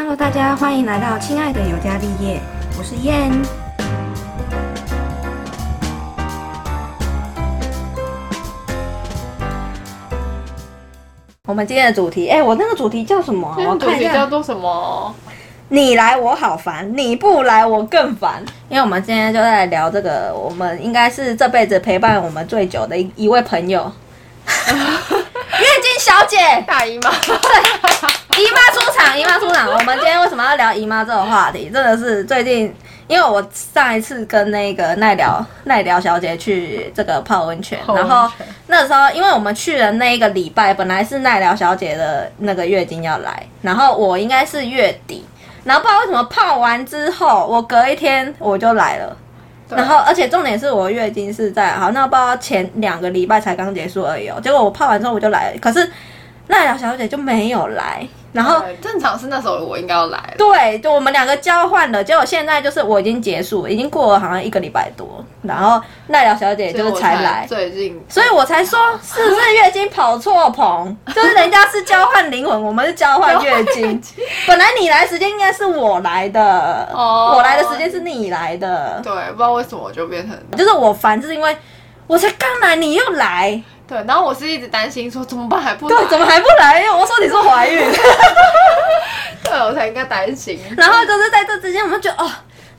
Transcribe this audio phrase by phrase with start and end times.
[0.00, 2.40] Hello，大家欢迎来到亲爱的尤加利叶，
[2.78, 3.32] 我是燕。
[11.46, 14.24] 我们今天的主题，哎、我那个主题叫什么啊、我主题叫。
[14.28, 15.12] 做什么？
[15.68, 18.40] 你来我好烦，你不来我更烦。
[18.68, 23.90] 因为我们今天就在聊这个，我们应该是这辈子陪伴我们最久的一一位朋友，
[26.08, 26.38] 小姐。
[26.66, 27.10] 大姨妈。
[27.10, 29.68] 姨妈出场，姨妈出场。
[29.70, 31.68] 我们今天为什么要聊姨妈这个话题？
[31.68, 32.74] 真的是最近，
[33.08, 38.30] 因为我上一次跟那个奈良奈良小姐去这个泡温泉，然后
[38.68, 45.26] 那时候因为我们去的那一个礼拜，本来是奈良小姐的那个月经要来，然后我应该是月底，
[45.64, 49.14] 然后不知道为什么泡完之后，我隔一天我就来了。
[49.70, 54.40] 然后，而且重点是我月经是在好，那不知道前两个礼拜才刚结束而已哦。
[54.42, 55.90] 结果我泡完之后我就来了，可是
[56.48, 58.06] 奈良小姐就没有来。
[58.32, 60.34] 然后正常是那时候我应该要来了。
[60.36, 74.00] 对，就我们两个交换了，结果现在就是我已经结束，已经过了好像一个礼拜多，然后奈良小姐就是才来，最近所以我才说是不是月经跑错棚，就是人家是交换灵魂，我们是交换月经。
[74.46, 81.56] 本来你来时间应该是我来的，哦我来的时间是你来的，对，不知道为什么我就变成就是我烦，是因为
[82.06, 86.82] 我才刚来，你又来，对，然后我是一直担心说怎么办还不来，对，怎么还不来？
[86.82, 87.80] 因为我说你是怀孕。
[89.42, 90.60] 对我才应该担心。
[90.76, 92.30] 然后就是在这之间，我们就觉得哦，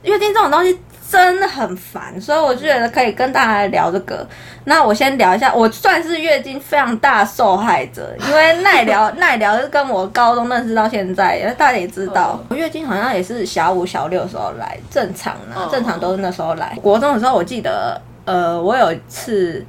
[0.02, 0.80] 月经这种东西
[1.10, 4.24] 真的很烦，所以我就觉得可以跟大家来聊这个。
[4.66, 16.78] 那我先聊一下，我算是月经非常大受害者，因为 奈聊奈聊是跟我高中认识到现在，大家也知道，我月经好像也是小五小六的时候来，正常啦，嗯正常都是那时候来。
[16.80, 19.66] 国中的时候，我记得呃，我有一次。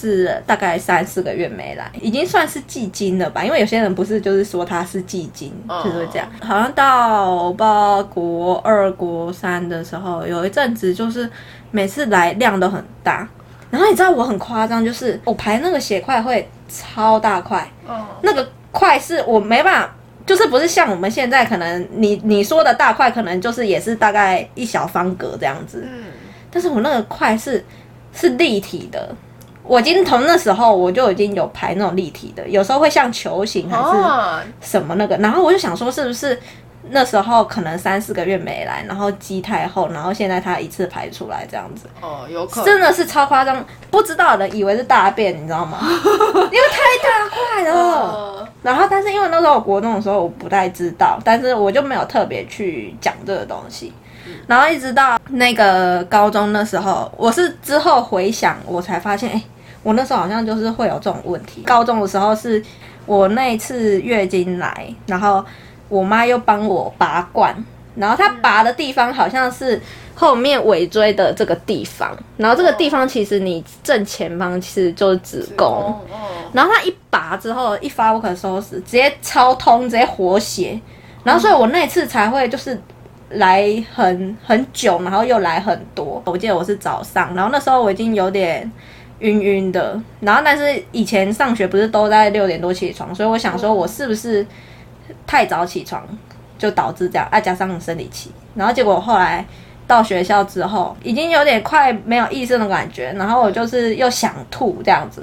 [0.00, 3.44] 是大概三四个月没来，已经算是季经了吧？
[3.44, 6.28] 因为有些人不是就是说他是季经，嗯就是会这样。
[6.40, 11.30] 好像到我不知道国二、国三的时候，有一阵子就是
[11.70, 13.28] 每次来量都很大。
[13.70, 25.84] 然后你知道我很夸张，就是我排那个血块会超大块，嗯，那个块是我没办法，就是不是像我们现在可能你你说的大块，可能就是也是大概一小方格这样子。
[25.84, 26.04] 嗯，
[26.52, 27.64] 但是我那个块是
[28.12, 29.12] 是立体的，
[29.64, 36.38] 我已经从那时候我就已经有排那种立体的，有时候会像球形还是哦，什么那个，然后我就想说是不是
[36.90, 45.78] 那时候可能三四个月没来，然后积太厚，然后现在它一次排出来这样子，哦，有可能真的是超夸张，不知道的以为是大便，你知道吗？
[45.88, 47.74] 因为太大块了。
[47.74, 53.92] 呃然后，但是因为那时候我国中的时候我不太知道，但是我就没有特别去讲这个东西。
[54.46, 59.42] 然后一直到那个高中那时候，我是之后回想，我才发现，哎，
[59.84, 61.62] 我那时候好像就是会有这种问题。
[61.62, 62.60] 高中的时候是
[63.06, 65.44] 我那一次月经来，然后
[65.88, 67.54] 我妈又帮我拔罐，
[67.94, 69.80] 然后她拔的地方好像是
[70.14, 75.66] 后面尾椎的这个地方，然后这个地方其实你正前方其实就是子宫。
[75.66, 76.00] 哦，
[76.52, 80.80] 然后她一拔之后，一发不可收拾，直接超通，直接活血。
[81.22, 82.78] 然后所以我那次才会就是
[83.30, 86.22] 来很很久，然后又来很多。
[86.26, 88.70] 我记得我是早上，然后那时候我已经有点
[89.20, 90.00] 晕晕的。
[90.20, 94.46] 然后但是以前上学不是都在六点多起床，所以我想说我是不是
[95.26, 96.02] 太早起床
[96.58, 98.30] 就导致这样，啊加上生理期。
[98.54, 99.44] 然后结果后来。
[99.86, 105.22] 到学校之后，已经有点快没有意识的感觉，然后我就是又想吐这样子，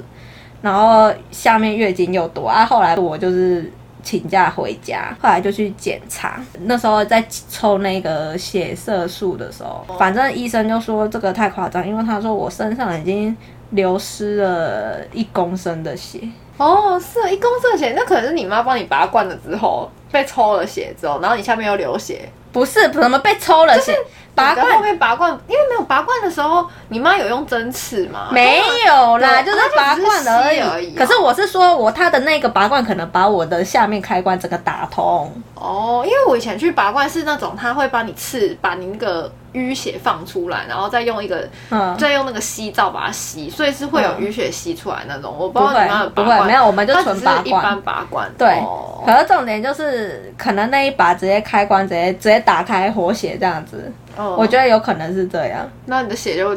[0.60, 2.64] 然后下面月经又多啊。
[2.64, 3.68] 后来我就是
[4.04, 6.40] 请假回家，后来就去检查。
[6.60, 7.20] 那时候在
[7.50, 13.36] 抽那个血色素的时候，反正医生就说这个太夸张，因为他说我身上已经
[13.72, 16.20] 流失了一公升的血。
[16.56, 23.94] 哦，是一公升的血，那可能是你妈帮你拔罐了之后被抽了血之后，然后你下面又流血，不是怎么被抽了血？
[24.34, 28.28] 拔罐后罐面拔罐，因为没有拔罐的时候，你妈有用针刺吗？
[28.32, 30.60] 没有啦，就是拔罐而已。
[30.60, 35.30] 而已哦可是我是说，我他的那个拔罐可能把我的下面开关整个打通。
[35.54, 45.34] 哦，因为我以前去拔罐是那种他会帮你刺，把你那个淤血放出来，然后再用一个，嗯，再用那个吸罩把它吸，所以是会有嗯淤血吸出来那种。
[45.38, 45.66] 我不会
[46.14, 47.62] 不会，没有，我们就纯拔罐。
[47.62, 48.30] 般拔罐。
[48.38, 55.68] 对，哦可是重点就是可能那一把直接开关，直接直接打开活血这样子，哦我觉得有可能是这样。
[55.86, 56.50] 那你的血就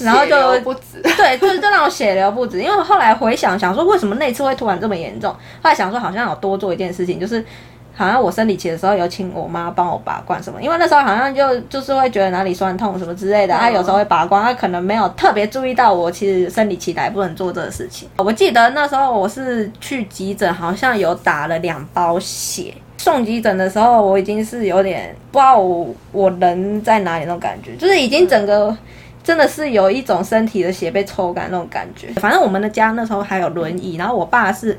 [0.00, 1.00] 然后就不止。
[1.16, 5.30] 对，就是就让我血流不止，因为我后来回想想说，为什么那次会突然这么严重？
[5.32, 7.44] 后来想说好像有多做一件事情，就是
[7.94, 18.08] 好像我生理期的时候有请我妈帮我拔罐什么，因为那时候好像就就是会觉得哪里酸痛什么之类的，她、有时候会拔罐，她可能没有特别注意到我其实生理期来不能做这个事情。
[18.16, 22.74] 我记得那时候我是去急诊，好像有打了两包血。
[22.98, 28.76] 送急诊的时候，我已经是有点不知道我我人在哪里那种感觉，就是已经整个
[29.24, 32.06] 真的是有一种身体的血被抽干那种感觉。
[32.20, 34.78] 反正我们的家那时候还有轮椅，然后我爸是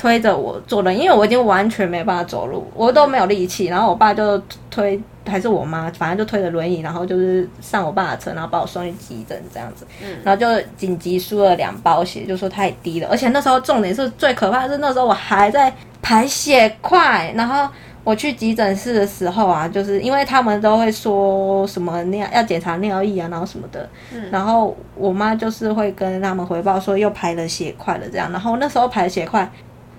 [0.00, 4.98] 推着我坐轮椅，因为我已经完全没办法走路，我都没有力气，然后我爸就推。
[5.26, 17.70] 还是我妈，反正就推着轮椅，然后就是上我爸的车，然后把我送去急诊这样子，嗯然后就紧急输了两包血，就说太低了，而且那时候重点是最可怕的是那时候我还在排血块，然后
[18.02, 29.48] 我去急诊室的时候啊，就是因为他们都会说什么尿要检查尿液啊，然后什么的，嗯然后我妈就是会跟他们回报说又排了血块了这样，然后那时候排血块。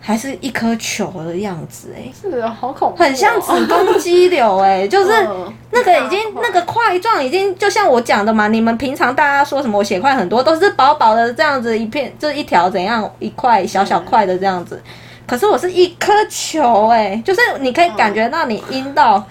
[0.03, 5.11] 还是一颗球的样子哎，是啊，好恐怖，很像子宫肌瘤哎，就是
[5.69, 14.81] 那个已经那个块状已经就像我讲的嘛，你们平常大家说什么我血块很多都是薄薄的这样子一片，就是一条怎样一块小小块的这样子，
[15.27, 19.23] 可是我是一颗球哎，就是你可以感觉到你阴道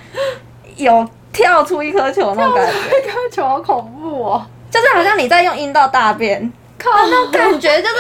[0.76, 6.40] 有跳出一颗球那种感觉，一颗球好恐怖哦，就是好像你在用阴道大便，
[6.78, 7.94] 靠那种感觉就是。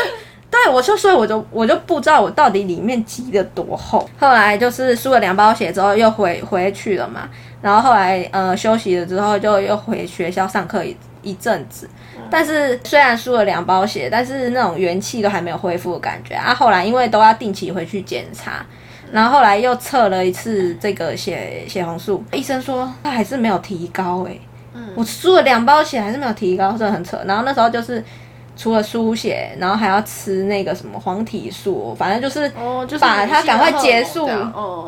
[0.50, 4.04] 对，我就所以我就我就不知道我到底里面积的多厚。
[4.18, 7.28] 后来就是输了两包血之后又回回去了嘛，
[7.62, 11.88] 然后后来呃休息了之后就又回学校上课一一阵子。
[12.28, 16.52] 但是虽然输了两包血，但是那种元气都还没有恢复的感觉啊。
[16.52, 18.66] 后来因为都要定期回去检查，
[19.12, 24.36] 然后后来又测了一次这个血血红素，医生说他还是没有提高哎。
[24.74, 27.16] 嗯，我输了两包血还是没有提高，真的很扯。
[27.24, 28.04] 然后那时候就是。
[28.56, 32.48] 除了输血，然后还要吃那个什么黄体素，反正就是
[32.98, 34.28] 把它赶快结束，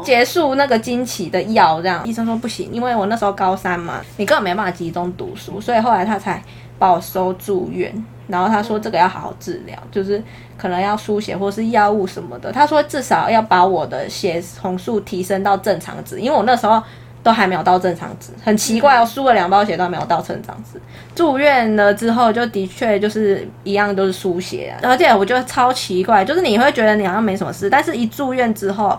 [0.04, 1.80] 结束那个经期的药。
[1.80, 6.42] 这样医生说不行，因为我那时候高三嘛，你根本没办法集中读书，所以后来他才
[6.78, 7.92] 把我收住院。
[8.28, 10.22] 然后他说这个要好好治疗，就是
[10.56, 12.52] 可能要输血或是药物什么的。
[12.52, 16.82] 他说至少要把我的血红素提升到正常值，因为我那时候。
[17.22, 20.80] 都还没有到正常值，很奇怪哦，输了两包血都没有到正常值。
[21.14, 28.98] 住院了之后，就的确就是一样都是输血，而且我觉得超奇怪，就是你会觉得你好像没什么事，但是一住院之后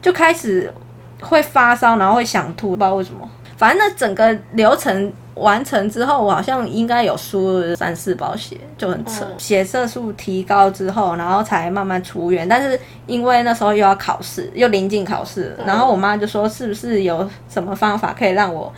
[0.00, 0.72] 就开始
[1.20, 3.28] 会发烧，然后会想吐，不知道为什么。
[3.58, 5.12] 反正那整个流程。
[5.38, 9.24] 完成之后，我好像应该有输三四包血，就很扯。
[9.38, 12.48] 血色素提高之后，然后才慢慢出院。
[12.48, 12.76] 但是
[13.06, 18.72] 因为那时候又要考试，又临近考试，然后我妈就说：“是不是有什么方法可以让我，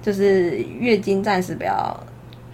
[0.00, 1.94] 就是月经暂时不要？”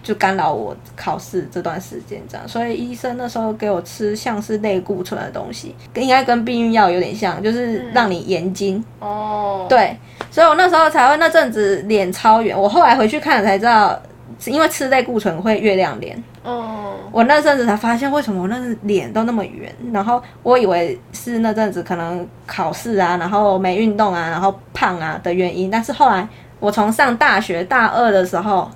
[0.03, 8.83] 就干扰我考试这段时间，这样，所以医生那时候给我吃像是类固醇的东西，应该跟避孕药有点像，就是让你延睛。
[8.99, 9.97] 哦，对，
[10.29, 12.59] 所以我那时候才会那阵子脸超圆。
[12.59, 13.97] 我后来回去看才知道，
[14.45, 16.21] 因为吃类固醇会月亮脸。
[16.43, 26.27] 哦，我那阵子才发现为什么我那脸都那么圆，然后我以为是那阵子可能考试啊，然后没运动啊，然后胖啊的原因，但是后来
[26.59, 28.69] 我从上大学大二的时候。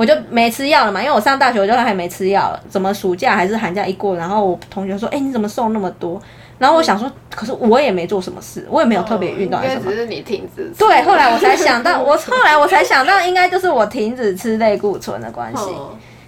[0.00, 2.60] 我就没吃药了嘛，因为我上大学我就还没吃药了。
[2.70, 6.18] 怎么暑假还是寒假一过，然后我同学说：“哎，你怎么瘦那么多？”
[6.56, 9.90] 然后我想说，可是我也没做什么事，我也没有特别运动什么。
[9.90, 10.72] 只是你停止。
[10.78, 15.64] 对，后来我才想到，我后来我才想到，应该就是我停止吃类固醇的关系。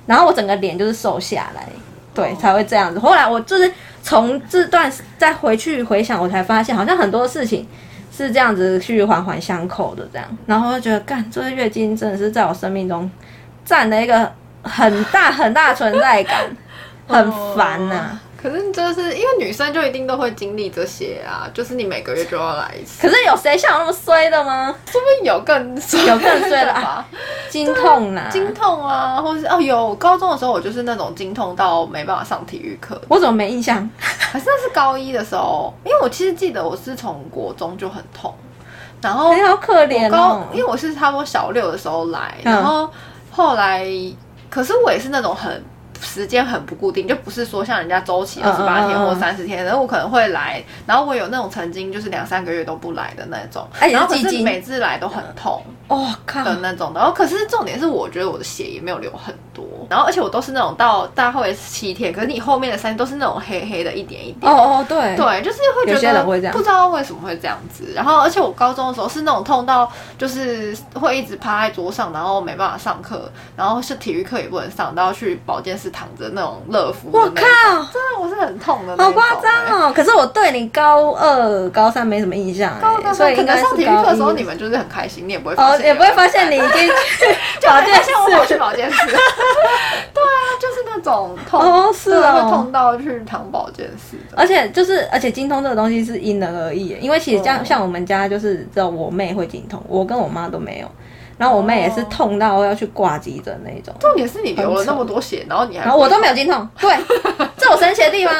[0.04, 1.66] 然后我整个脸就是瘦下来，
[2.12, 2.98] 对，才会这样子。
[2.98, 3.72] 后来我就是
[4.02, 7.66] 从这段再回去回想，我才发现好像很多事情
[8.14, 10.28] 是这样子去环环相扣的这样。
[10.44, 13.10] 然后就觉得，干，这个月经真的是在我生命中。
[13.64, 14.30] 占了一个
[14.62, 16.56] 很大很大存在感，
[17.08, 18.18] 很烦呐。
[18.42, 23.00] 可是就是因为女生就一定都会经历这些啊，就是你每个月就要来一次。
[23.00, 24.74] 可是有谁像我那么衰的吗？
[24.90, 27.06] 说不定有更有更衰的啊，
[27.48, 33.00] 经痛呐，经痛啊，或是哦有高中的时候我就是那种经痛到没办法上体育课。
[33.06, 33.88] 我怎么没印象？
[33.96, 38.34] 还是那是高一的时候，因为我其实记得我是从国中就很痛，
[39.00, 42.90] 然后好可怜哦，因为我是差不多小六的时候来，然后。
[43.32, 43.84] 后来，
[44.48, 45.64] 可是我也是那种很。
[46.02, 56.42] 时间很不固定，就不是说像人家周期二十八天或三十天，然后我可能会来，然后我有那种曾经就是两三个月都不来的那种，然后可是每次来都很痛，哦靠。
[56.42, 65.14] 的那种，然后可是重点是我觉得我的血也没有流很多，然后而且我都是那种到大概会七天，可是你后面的三天都是那种黑黑的一点一点，哦哦对。
[65.16, 75.91] 对，就是会觉得不知道为什么会这样子，然后而且我高中的时候是那种痛到就是会一直趴在桌上，然后没办法上课，然后是体育课也不能上，都要去保健室。
[75.92, 77.42] 躺着那种乐福，我靠，
[77.92, 79.92] 真的我是很痛的，好夸张哦！
[79.94, 82.72] 可是我对你高二、高三没什么印象，
[83.14, 94.36] 所以可能上体育课的时候你们就是很开心，你也不会哦，也不会发现你已经 去保健室，像我跑去保健室， 对啊，就是那种痛，哦是对哦会痛到去躺保健室的。
[94.36, 100.88] 而且就是，而且精通这个东西是因人而异，因为其实像、哦像我们家就是只有我妹会精通，我跟我妈都没有。
[101.42, 106.68] 然后我妹也是痛到要去挂急诊那种，重点是你流了那么多血，然后你还然后我都没有经痛。
[106.78, 106.96] 对，
[107.58, 108.32] 这我神奇的地方。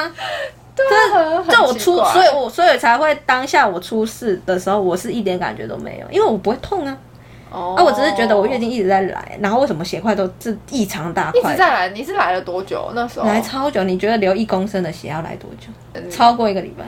[0.77, 6.97] 对啊，这我出，所以我所以才会当下我出事的时候，我是一点感觉都没有，因为我不会痛啊。
[7.51, 11.59] 哦啊，我只是觉得我月经一直在来，然后为什么血块都是异常大块一直？
[11.59, 12.93] 在来，你是来了多久？
[12.95, 16.09] 那时候来超久，你觉得流一公升的血要来多久？
[16.09, 16.85] 超过一个礼拜，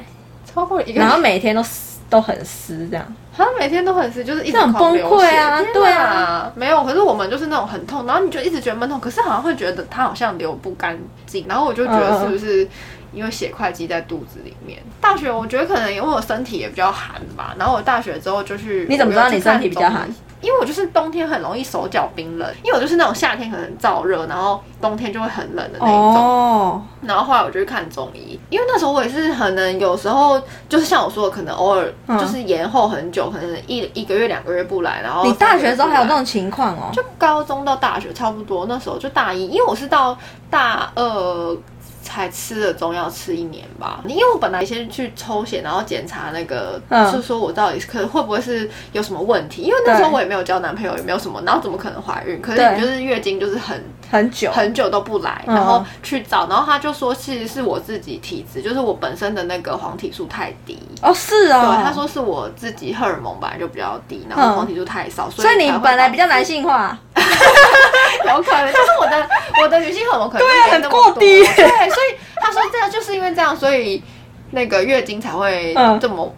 [0.47, 3.05] 超过一个，然后每天都湿都很湿这样。
[3.37, 6.85] 他每天都很湿，就是一直很崩溃啊血对啊，没有。
[6.85, 12.69] 可是我们就是那种很痛，然后你就一直觉得闷痛，可是好像会觉得它好像流不干净，然后我就觉嗯得是不是
[13.13, 14.81] 因为血块积在肚子里面？
[15.01, 20.09] 大学我觉得可能因为我身体也比较寒吧，然后我大学之后就去，你怎么知道你身体比较寒？
[20.45, 26.15] 因为我就是冬天很容易手脚冰冷，因为我就是那种夏天可能燥热，然后冬天就会很冷的那一种。
[26.17, 36.15] 哦，然后后来我就去看中医，因为那时候我也是可能有时候就是像我说的，可能偶尔嗯就是延后很久，可能一一个月两个月不来，然后你大学的时候还有这种。
[36.15, 36.91] 种情况哦？
[36.93, 40.17] 就高中到大学差不多，那时候就大一，因为我是到
[40.49, 41.57] 大二
[42.15, 44.01] 才吃了中药吃一年吧。
[44.07, 49.63] 因为我本来先去抽血，然后检查那个，嗯就说我到底可能会不会是有什么问题？
[49.63, 52.41] 因为那时候我也没有交男朋友，也没有什么，然后怎么可能怀孕？
[52.41, 60.79] 可是你就是月经就是很很久，很久都不来，嗯然后去找，然后他就说其实是我自己体质，就是我本身的那个黄体素太低。
[61.03, 61.75] 哦，是哦。
[61.77, 66.97] 对，他说是我自己荷尔蒙本来就比较低，然后嗯黄体素太少，所所以你本来比较男性化，
[68.29, 69.29] 有可能就是我的
[69.63, 74.03] 我的女性荷尔蒙可能对很过低对，所以他说这样就是因为这样，所以
[74.51, 76.35] 那个月经才会嗯这么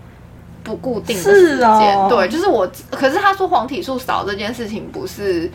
[0.63, 1.67] 不固定的时是间。
[1.69, 5.51] 哦对，就是我，可是他说黄体素少这件事情不是。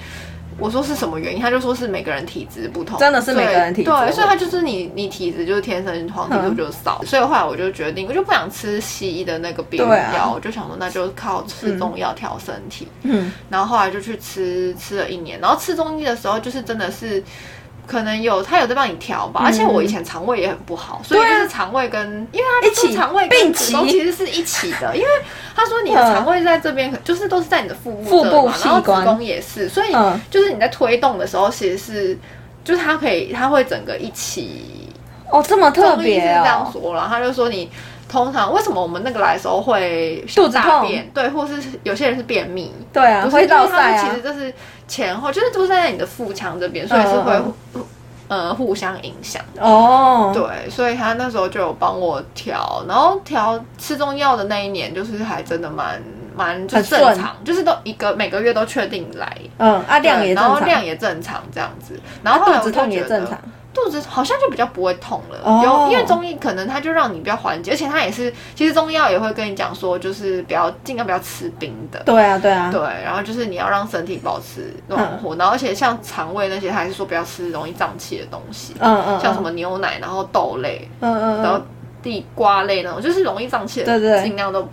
[0.62, 1.42] 我说是什么原因？
[1.42, 12.88] 他就说是每个人体质不同，真的是每个人体质对，对所以他就是你你体质就是天生黄体素嗯就少，所以后来我就决定，我就不想吃西医的那个避孕对啊药，我就想说那就靠吃中药调身体。
[13.02, 17.24] 嗯，然后后来就去吃吃了一年，然后吃中医的时候，就是真的是
[17.92, 22.88] 可能有他有在帮你调吧，而且我以前肠胃也很不好，所以就是肠胃跟因为他一起。
[22.88, 25.08] 说肠胃并跟子宫其实是一起的，因为
[25.54, 30.18] 他说你的肠胃在这边，就是都是在你的腹部腹部这嘛，然后子宫也是，所以嗯。
[30.30, 32.18] 就是你在推动的时候，其实是
[32.64, 34.90] 就是它可以，它会整个一起
[35.30, 36.70] 哦，这么特别这样哦。
[36.72, 37.70] 说了，他就说你
[38.12, 40.70] 通常为什么我们那个来的时候会肚子痛？
[40.70, 41.54] 大便，对，或是
[41.84, 43.98] 有些人是便秘，对啊，不是会倒因为它塞啊。
[43.98, 44.22] 是其实。
[44.22, 44.54] 这是
[44.88, 47.86] 前后，就是都是在你的腹腔这边，所以是会嗯嗯。
[48.28, 49.42] 呃互相影响。
[49.60, 56.02] 哦，对，所以他那时候就有帮我调，然后调吃中药的那一年，就是还真的蛮
[56.34, 63.38] 蛮就正常，就是都一个每个月都确定来，嗯，啊量也正常，然后量也正常这样子，然后肚子痛也正常。
[63.74, 65.62] 肚子好像就比较不会痛了，哦。
[65.64, 81.44] 有因为中医可能它就让你比较缓解，而且它也是，其实中医药也会跟你讲说，就是不要尽量不要吃冰的，对啊，对啊，对，然后就是你要让身体保持暖和，然后而且像肠胃那些，它还是说不要吃容易胀气的东西，嗯嗯，像什么牛奶，然后豆类，嗯，嗯嗯。
[81.44, 81.66] 然后嗯，
[82.04, 84.24] 地瓜类那种，就是容易胀气的，对对。
[84.24, 84.68] 尽量都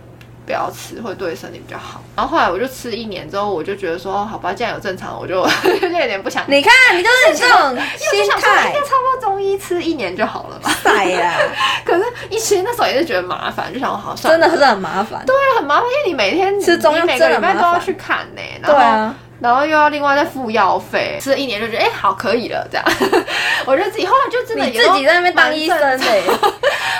[0.49, 2.01] 不要吃，会对身体比较好。
[2.15, 5.45] 然后后来我就吃一年之后，我就觉得说，哦好吧，既然有正常，我就
[5.79, 6.43] 就 有点不想。
[6.47, 10.71] 你看，你就是这种心态差不多中医吃一年就好了吧？
[10.83, 11.37] 晒呀，
[11.85, 15.23] 可是，一其实那时候也是觉得麻烦，就想说好算了，真的是很麻烦。
[15.23, 22.85] 对，很麻烦，因为你每天吃中药每个礼拜都要去看呢、对啊，然后又要另外再付药费，吃了一年就觉得哎、好可以了这样，
[23.67, 25.95] 我就自己后来就真的自己在那边当医生的。
[25.95, 26.05] 的，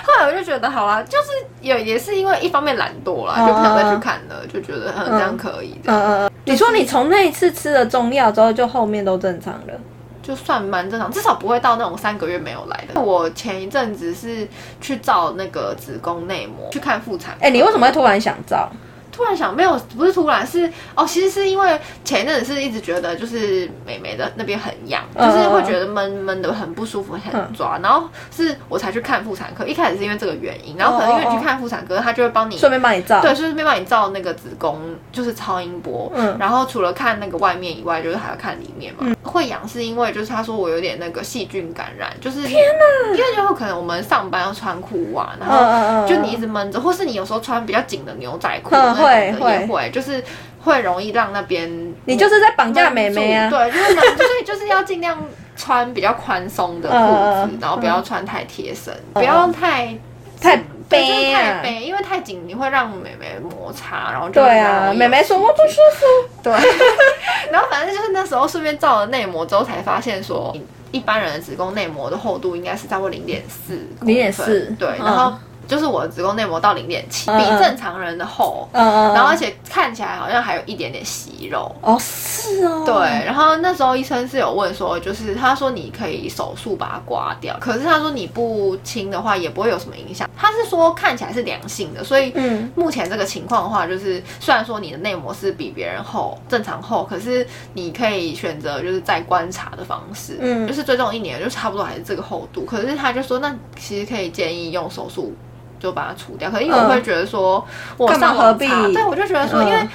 [0.06, 1.29] 后来我就觉得好啦，就是
[1.62, 6.32] 也也是因为一方面懒惰啦，嗯就不想再去看了，就觉得嗯这样可以，这样嗯嗯嗯。
[6.46, 9.74] 你说你从那一次吃了中药之后，就后面都正常了？
[10.22, 13.02] 就算蛮正常，至少不会到那种三个月没有来的。
[13.02, 14.48] 我前一阵子是
[14.80, 17.40] 去照那个子宫内膜，去看妇产科。
[17.42, 18.70] 哎，你为什么会突然想照？
[19.12, 29.66] 突然想，没有，不是突然，是哦，其实是因为前一阵子是一直觉得就是美眉的那边很痒，嗯就是会觉得闷闷的，很不舒服，很抓，然后是我才去看妇产科。
[29.66, 33.22] 一开始是因为这个原因，然后可能因为你去看妇产科，他就会帮你顺便帮你照。
[33.22, 34.80] 对，顺便帮你照那个子宫，
[35.12, 36.12] 就是超音波。
[36.16, 39.16] 嗯然后除了看那个外面以外，就是还要看里面嘛。
[39.24, 50.24] 会痒是因为就是他说我有点那个细菌感染，就是天哪，因为就会可能我们上班要穿裤袜，然嗯后就你一直闷着，或是你有时候穿比较紧的牛仔裤会会也会，就是
[50.64, 51.70] 会容易让那边
[52.06, 53.50] 你就是在绑架闷妹妹啊。
[53.50, 53.56] 住。
[53.56, 55.18] 对，就是闷所以就是要尽量
[55.56, 59.98] 穿比较宽松的裤子嗯，然后不要穿太贴身，不要太
[60.42, 61.34] 太背！
[61.34, 66.06] 太背，因为太紧你会让妹妹摩擦，然后就对啊，妹妹说我不舒服。
[66.42, 66.54] 对，
[67.52, 70.56] 然后反正就是那时候顺便照了内膜之后才发现说，
[70.92, 75.06] 一般人的子宫内膜的厚度应该是差不多零点四，零点四，对，嗯。
[75.06, 75.38] 然后
[75.70, 81.74] 就是我的子宫内膜到零点七，嗯比正常人的厚，嗯嗯，然后而且看起来好像还有一点点息肉。
[81.82, 90.28] 哦是哦，对，然后那时候医生是有问说，就是他说你可以手术把它刮掉，可是他说你不清的话也不会有什么影响。
[90.36, 102.66] 他是说看起来是良性的，所以嗯目前这个情况的话，就是虽然说你的内膜是比别人厚，正常厚，可是你可以选择就是再观察的方式，嗯就是追踪一年，就差不多还是这个厚度。
[102.66, 105.34] 可是他就说，那其实可以建议用手术
[105.80, 106.52] 就把它除掉。
[106.52, 107.66] 可是因为我会觉得说，
[107.98, 109.88] 我上网何必查，对我就觉得说，嗯因为。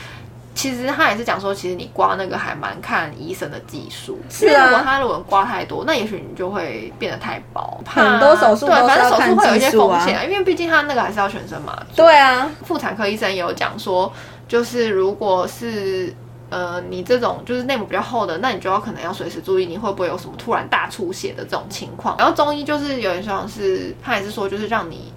[0.56, 7.80] 其实他也是讲说，其实你刮那个还蛮看医生的技术，是啊如果他如果刮太多，那也许你就会变得太薄。
[7.84, 12.06] 怕很多手术对，反正手术会有一些风险啊，因为毕竟他那个还是要全身麻醉。
[12.06, 14.12] 对啊，妇产科医生也有讲说，
[14.46, 16.14] 就是如果是
[16.50, 22.14] 呃你这种就是内膜比较厚的，那你就要可能要随时注意你会不会有什么突然大出血的这种情况。
[22.16, 25.12] 然后中医就是有点像是他也是说就是让你。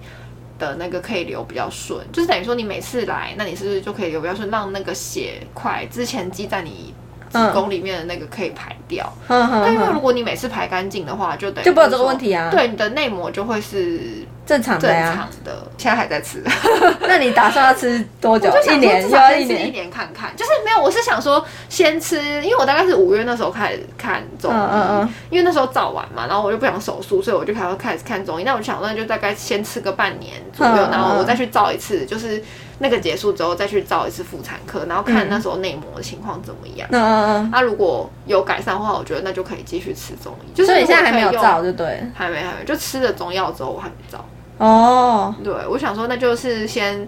[0.58, 6.92] 的那个可以流比较顺，就是等于说你每次来，那你是不是就可以流比较顺，让那个血块之前积在你
[7.30, 9.12] 子宫里面的那个可以排掉。
[9.28, 14.00] 但因为如，果你每次排干净的话，就等于就不会有这个问题啊对，你的内膜就会是
[14.48, 15.44] 正常的正呀常。
[15.44, 15.62] 的。
[15.76, 16.42] 现在还在吃。
[17.06, 19.90] 那你打算要吃多久一年至少又要一年一年？
[19.90, 28.44] 看看，就是没有，我是想说先吃，因为我大概是五月那时候开始看中医，嗯嗯嗯因为那时候早完嘛，然后我就不想手术，所以我就开始开始看中医。
[28.44, 32.42] 那我就想，那就大概先吃个半年左右，然后我再去照一次，就是
[32.78, 36.88] 那个结束之后再去照一次妇产科，然后看那时候内膜的情况怎么样。
[36.90, 37.50] 嗯嗯嗯。
[37.52, 40.52] 那、如果有改善的话，我觉得那就可以继续吃中医。
[40.54, 42.02] 就是你现在还没有照，就对。
[42.14, 44.24] 还没还没，就吃了中药之后我还没照。
[44.58, 47.06] 哦，对，我想说那就是先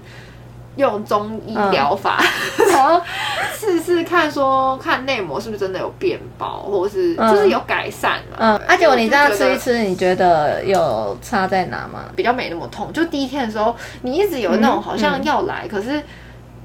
[0.76, 2.23] 用中医嗯疗法，
[2.73, 3.00] 然后
[3.52, 8.37] 试试看说看内膜是不是真的有变薄，或者是嗯就是有改善嘛。
[8.38, 12.04] 嗯，啊，结果你这样吃一吃，你觉得有差在哪吗？
[12.14, 12.92] 比较没那么痛。
[12.92, 16.00] 就第一天的时候，你一直有那种嗯好像要来，可是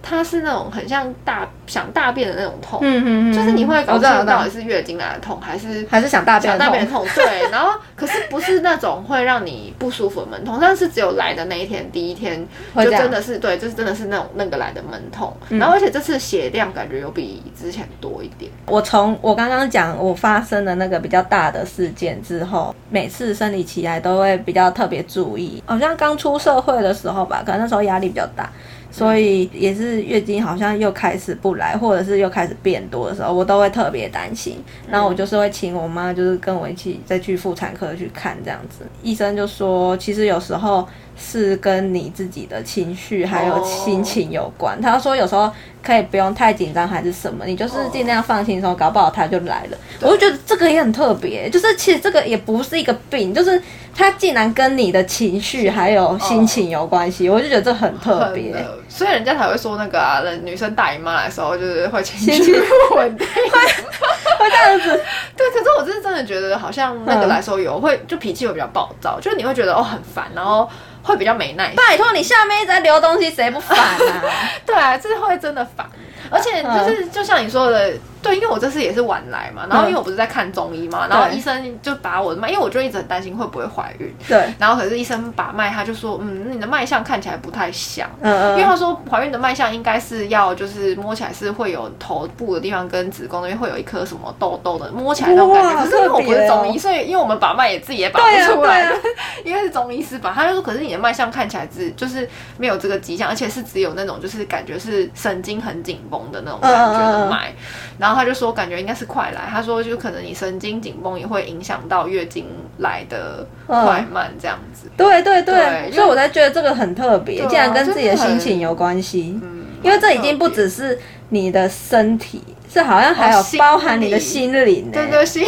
[0.08, 7.04] 它是那种很像大想大便的那种痛，嗯嗯嗯，就是你会搞不清到底，是月经来的痛还是还是想大便的想大便的痛。
[7.16, 15.58] 对， 然后可是不是那种会让你不舒服的闷痛，但是只有来的那一天，第一天就真的是对，就是真的是那种那个来的闷痛，嗯。
[15.58, 25.64] 然后而且这次血量感觉有比之前多一点，我从我刚刚讲我发生的那个比较大的事件之后，每次生理期来都会比较特别注意。
[25.66, 28.48] 好像刚出社会的时候吧，可能那时候压力比较大，
[28.96, 34.64] 所以也是月经好像又开始不来，或者是又开始变多的时候，我都会特别担心。
[34.90, 38.86] 然后我就是会请我妈，就是跟我一起再去妇产科去看这样子。
[39.04, 44.80] 医生就说，其实有时候是跟你自己的情绪还有心情有关。
[44.82, 45.52] 他说有时候
[45.84, 49.78] 可以不用太紧张还是什么，你就是尽量放轻松，搞不好他就来了。
[50.02, 53.62] 我就觉得这个也很特别，就是其实这个也不是一个病，就是
[53.96, 58.54] 它竟然跟你的情绪还有心情有关系，我就觉得这很特别。
[58.90, 62.54] 所以人家才会说那个啊，人女生大姨妈来的时候就是会情绪
[62.90, 65.04] 不稳定，会这样子，
[65.36, 70.70] 对，可是我真的真的觉得好像那个嗯来说有会就脾气会比较暴躁，就是你会觉得哦很烦，然后
[71.06, 71.76] 会比较没耐心。
[71.76, 73.96] 拜托你下面一直在流东西，谁不烦啊？
[74.66, 75.88] 对啊，这会真的烦，
[76.30, 77.94] 而且就是就像你说的，
[78.26, 88.10] 对，因为我这次也是晚来嘛，然后因为我不是在看中医嘛，然后医生就把我的脉，因为我就一直很担心会不会怀孕，对，然后可是医生把脉，他就说，嗯，你的脉象看起来不太像。
[88.22, 95.70] 嗯嗯，因为他说怀孕的脉象应该是要就是摸起来是会有头部的地方跟子宫那边会有一颗什么痘痘的，摸起来那种感觉。
[95.76, 98.92] 哇可是因为我不是中医，哦所以因为我们把脉也自己也把不出来，
[99.44, 107.54] 因为是中医师把，他就说可是你的脉象看起来只就是没有这个迹象，而且是只有那种就是感觉是神经很紧绷的那种感觉的脉。
[107.98, 112.48] 然后他就说感觉应该是快来，他说就可能你神经紧绷也会影响到月经
[112.78, 114.90] 来的快慢这样子。
[114.98, 119.40] 对对对，对所以我才觉得这个很特别，竟然跟自己的心情有关系。
[119.44, 120.98] 嗯因为这已经不只是
[121.30, 122.42] 你的身体，
[122.74, 125.46] 是好像还有包含你的理心灵呢、对对，心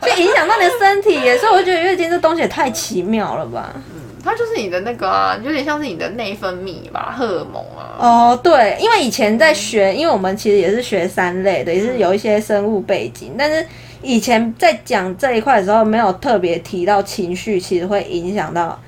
[0.00, 1.36] 就影响到你的身体耶。
[1.36, 3.70] 所以我就觉得月经这东西也太奇妙了吧？
[4.24, 7.96] 它就是你的那个啊，有点像是你的内分泌吧，荷尔蒙啊。
[7.98, 13.66] 哦，对，因为以前在学，因为我们其实也是学三类的，也是有一些生物背景，但是
[14.02, 18.78] 以前在讲这一块的时候，没有特别提到情绪，其实会影响到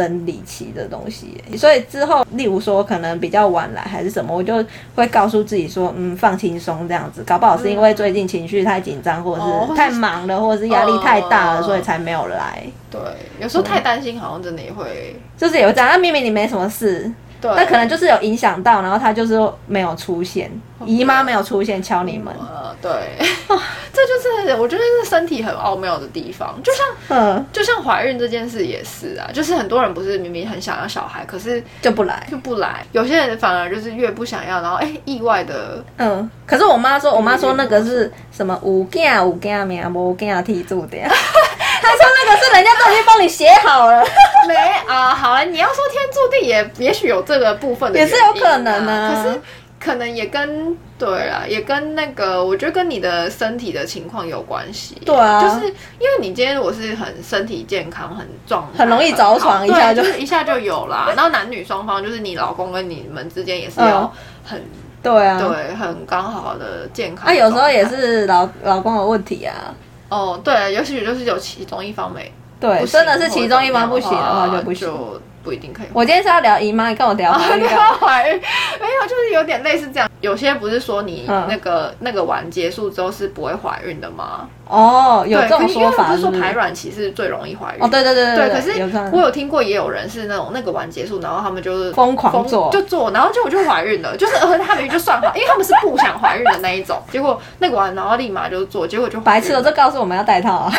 [0.00, 1.42] 生理期的东西。
[1.56, 7.22] 所以之后，例如说可能比较晚来还是什么，我就会告诉自己说，嗯，放轻松这样子。
[7.26, 12.62] 搞不好是因为最近情绪太紧张，或者哦是太忙了，或者是压力太大了，哦所以才没有来。
[12.90, 13.00] 对，
[13.40, 15.16] 有时候太担心，好像真的也会。
[15.36, 17.50] 就是有这样，那明明你没什么事，对。
[17.54, 20.50] 那可能就是有影响到，然后他就是没有出现，
[20.84, 22.90] 姨妈没有出现敲你们，呃，对，
[23.92, 32.26] 这就是我觉得是身体很奥妙的地方，就像嗯，就像怀孕这件事也是啊，就是很多人不是明明很想要小孩，可是就不来。
[32.30, 40.98] 就不来，有些人反而就是越不想要，然后哎、意外的嗯，可是我妈说，我妈说那个是什么有囝有囝命，无囝替注的。
[41.82, 44.02] 她说那个是人家都已经帮你写好了，
[44.48, 44.54] 没
[44.88, 49.40] 啊，好了，你要说天注定也也许有这个部分的也是有可能啊可是
[49.78, 55.00] 可能也跟对啊，也跟那个我觉得跟你的身体的情况有关系。
[55.06, 55.66] 对啊就是
[55.98, 61.08] 因为你今天我是很身体健康、很壮、很容易着床一下就对是一下就有啦。
[61.16, 64.10] 然后男女双方就是你老公跟你们之间也是要嗯
[64.44, 64.62] 很、
[65.02, 67.26] 对啊，对很刚好的健康。
[67.28, 67.86] 啊，有时候也。
[67.86, 69.74] 是老老公的问题啊。
[70.10, 74.86] 哦，对，尤其就是有其中一方没对，真的是其中一方不行的话就不行。
[74.86, 75.86] 就不一定可以。
[75.92, 78.34] 我今天是要聊姨妈，你跟我聊怀孕没干嘛有怀孕，
[78.80, 80.08] 没有，就是有点类似这样。
[80.20, 84.46] 有些不是说你嗯那个、那个完结束之后是不会怀孕的吗？
[84.68, 87.82] 哦，有对，这种可是因为说法不是说排卵期是最容易怀孕。
[87.82, 100.72] 哦，对对对对，对，可是我有听过，也有人是那种那个完结束，然后他们就是疯狂做就做，然后结果就怀孕了，就是而且他们就算好， 因为他们是不想怀孕的那一种，结果那个完，然后立马就做，结果就白痴了，孕了这告诉我们要戴套啊！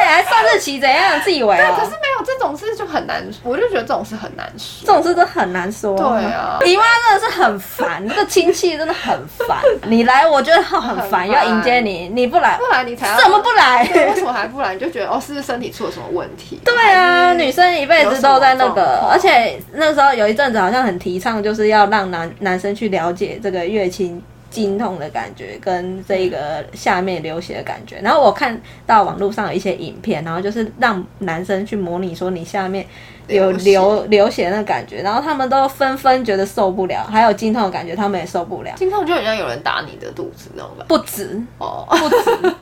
[0.00, 1.90] 还算日期怎样，自以为对，啊可是？
[1.90, 4.86] 没有这种事就很难，我就觉得这种事很难说。
[4.86, 5.96] 这种事都很难说。
[5.96, 9.58] 对啊姨妈真的是很烦，这个亲戚真的很烦。
[9.84, 13.86] 你来，我觉得很烦，要迎接你，你不来不，来你才要怎么不来？
[13.86, 14.74] 对，为什么还不来？
[14.74, 16.60] 你就觉得哦，是不是身体出了什么问题？
[16.64, 27.98] 对啊，女生一辈子都在那个，而且那时候有一阵子好像很提倡，就是要让男男生去了解这个月经经痛的感觉跟这个下面流血的感觉。
[28.02, 32.86] 然后我看到网络上有一些影片，然后就是让男生去模拟说你下面
[33.26, 38.72] 有流血流流血那个感觉，然后他们都纷纷觉得受不了，还有经痛的感觉他们也受不了。
[38.76, 40.96] 经痛就好像有人打你的肚子那种感觉。
[40.96, 42.54] 不止，哦，不止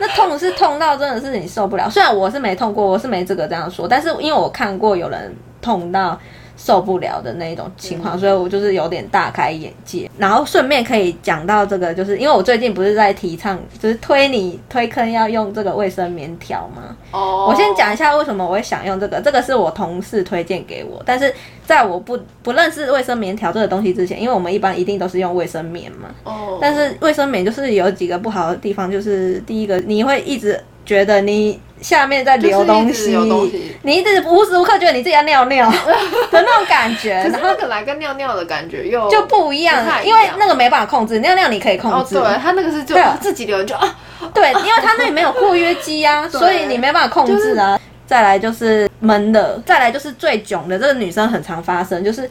[0.00, 1.90] 那痛是痛到真的是你受不了。
[1.90, 6.18] 虽然我是没痛过，我是没资格这样说，但是因为我看过有人痛到
[6.64, 10.08] 受不了的那一种情况，所以我就是有点大开眼界。
[10.16, 16.96] 然后顺便可以讲到这个，就是因为我最近不是在提倡，就是推你推坑要用这个卫生棉条吗？
[17.10, 21.34] 哦，我先讲一下为什么我会想用这个，这个是我同事推荐给我，但是
[21.66, 33.76] 在我不不认识卫生棉条这个东西之前，因为我们一般一定都是用卫生棉嘛，哦，但是卫生棉就是有几个不好的地方，就是第一个你会一直觉得你下面在流东西，有东西。
[33.82, 35.68] 你一直无时无刻觉得你自己要尿尿
[36.30, 43.94] 的那种感觉，可是然后那个来跟尿尿的感觉又就不一样因为那个没办法控制，尿尿你可以控哦，制，对，他那个是就自己流人就啊，
[44.32, 47.78] 对，因为它那里没有括约肌啊， 所以你没办法控制啊。
[48.04, 52.28] 再来就是闷的，再来就是最囧的，这个女生很常发生，就是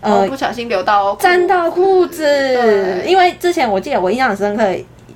[0.00, 4.64] 呃哦不小心流到沾到裤子，因为之前我记得我印象很深刻，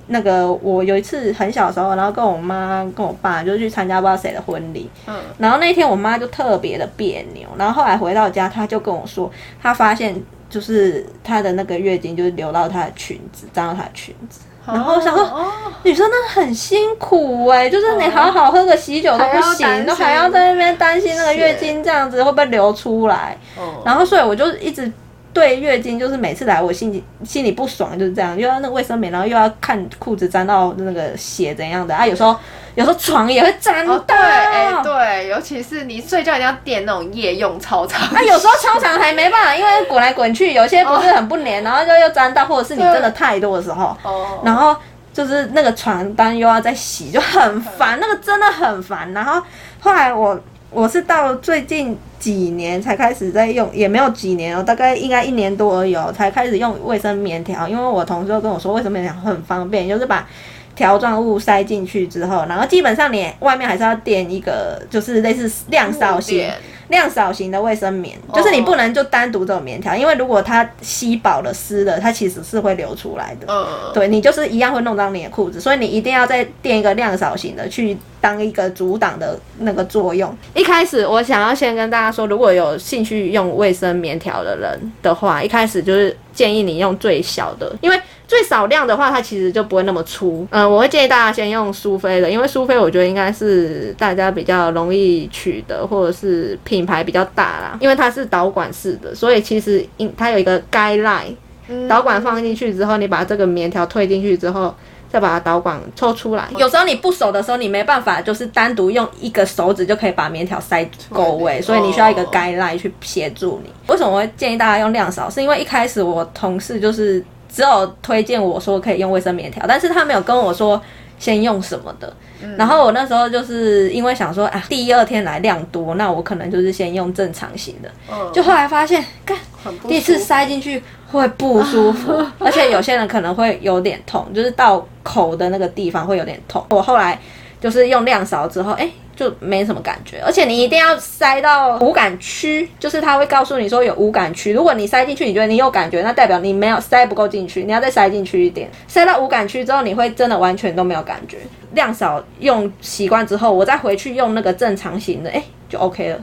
[0.07, 9.31] 那个我有一次很小的时候，然后跟我妈跟我爸就去参加不知道谁的婚礼，嗯，然后那天我妈就特别的别扭，然后后来回到家，她就跟我说，
[9.63, 10.15] 她发现
[10.51, 14.41] 就是她的那个月经就是流到她的裙子，沾到她的裙子。
[14.67, 19.85] 然后我想说哦，女生真的很辛苦哎、就是你好好喝个喜酒都不行，心。
[19.85, 23.37] 都还要在那边担心那个月经这样子会不会流出来。
[23.59, 24.91] 嗯然后所以我就一直
[25.35, 32.35] 对月经就是每次来我心里心里不爽就是这样，又要那个卫生棉，然后又要看裤子沾到那个血怎样的啊，有时候
[32.77, 44.77] 有时候床也会沾到，哦对，哎对，尤其是你睡觉一定要垫那种夜用超长，啊，有时候超长还没办法，因为滚来滚去，有些不是很不粘， 然后就又沾到，或者是你真的太多的时候，哦，然后
[45.13, 49.13] 就是那个床单又要再洗，就很烦，那个真的很烦。
[49.13, 49.43] 然后
[49.81, 50.39] 后来我
[50.75, 57.69] 我是到最近几年才开始在用，也没有几年哦，大概应该一年多而已哦，才开始用卫生棉条。
[57.69, 60.29] 因为我同事跟我说，卫生棉条很方便，就是把
[60.75, 66.51] 条状物塞进去之后，然后基本上你外面还是要垫一个，就是类似量少型
[66.89, 73.47] 量少型的卫生棉，就是你不能就单独这种棉条，因为如果它吸饱了湿了，它其实是会流出来的。
[73.49, 80.37] 嗯，对你就是一样会弄脏你的裤子，所以你一定要再垫一个量少型的去当一个阻挡的那个作用。
[80.55, 90.47] 一开始我想要先跟大家说，如果有兴趣用卫生棉条的人的话，一开始就是建议你用最小的，因为最少量的话，它其实就不会那么粗。
[90.51, 101.35] 嗯、我会建议大家先用苏菲的，因为苏菲我觉得应该是大家比较容易取得，或者是品牌比较大啦，因为它是导管式的，所以其实应它有一个 guideline。
[101.67, 104.75] 嗯导管放进去之后，你把这个棉条推进去之后，
[105.15, 106.49] 再把导管抽出来。
[106.57, 113.71] 有时候你不熟的时候，你没办法就是单独用一个手指就可以把棉条塞够位，所以你需要一个盖赖去协助你。
[113.87, 115.31] 为什么我会建议大家用量少？
[115.31, 120.83] 是因为一开始我同事就是只有推荐我说可以用卫生棉条，但是他没有跟我说。
[121.17, 122.13] 先用什么的？
[122.59, 127.89] 然后我那时候就是因为想说，啊，第二天来量多，那我可能就是先用正常型的。
[128.33, 129.39] 就后来发现，干，
[129.87, 130.83] 第一次塞进去
[131.19, 136.65] 会不舒服， 而且有些人可能会有点痛，就是到口的那个地方会有点痛。
[136.71, 137.19] 我后来
[137.61, 138.89] 就是用量勺之后，哎。
[139.17, 144.53] 就没什么感觉，而且你一定要塞到无感区，就是他会告诉你说有无感区。
[144.53, 148.69] 如果你塞进去，你觉得你有感觉，那代表你没有塞不够进去，你要再塞进去一点。
[148.89, 151.37] 塞到无感区之后，你会真的完全都没有感觉。
[151.75, 156.19] 量少用习惯之后，我再回去用那个正常型的，哎，就 OK 了，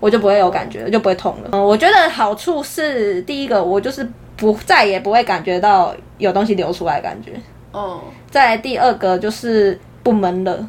[0.00, 1.50] 我就不会有感觉，就不会痛了。
[1.52, 7.32] 嗯，我觉得好处是第一个，我就是不再也不会感觉到有东西流出来感觉。
[7.70, 8.00] 哦。
[8.28, 10.68] 再第二个就是不闷了。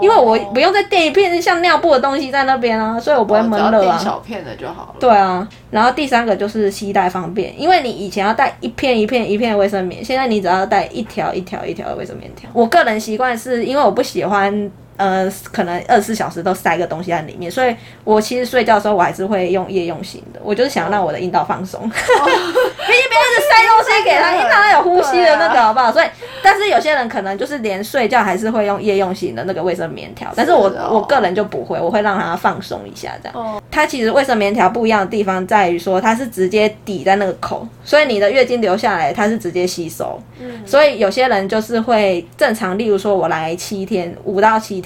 [0.00, 3.98] 因为我不用再垫一片像尿布的东西在那边啊，所以我不会闷热啊。
[3.98, 4.94] 小片的就好了。
[4.98, 12.48] 对啊，然后第三个就是携带方便，因为你以前要带一片一片一片卫生棉，现在你只要带一条一条一条的卫生棉条。
[12.54, 14.70] 我个人习惯是因为我不喜欢。
[14.96, 25.92] 呃，可能二十四小时都塞个东西在里面，所以我其实睡觉的时候我还是会用夜用型的，我就是想让我的阴道放松， 毕竟别人是塞东西给他，阴道有呼吸的那个好不好？
[25.92, 26.06] 所以，
[26.42, 33.38] 但是有些人可能就是连睡觉还是会用夜用型的那个卫生棉条，但是我我个人就不会，我会让他放松一下这样。
[33.38, 44.80] 哦它其实卫生棉条不一样的地方在于说它是直接抵在那个口，所以你的月经流下来它是直接吸收，嗯，所以有些人就是会正常，例如说我来七天，五到七。
[44.80, 44.85] 天，